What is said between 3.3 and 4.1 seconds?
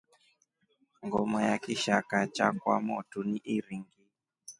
iringi.